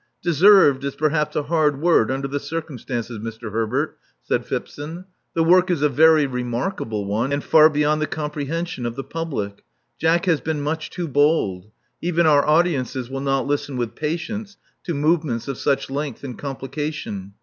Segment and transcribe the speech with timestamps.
[0.23, 3.51] Deserved is perhaps a hard word under the cir cumstances, Mr.
[3.51, 5.05] Herbert," said Phipson.
[5.35, 9.03] The work is a very remarkable one, and far beyond the com prehension of the
[9.03, 9.63] public.
[9.99, 11.69] Jack has been much too bold.
[12.01, 16.91] Even our audiences will not listen with patience to movements of such length and complica
[16.91, 17.33] tion.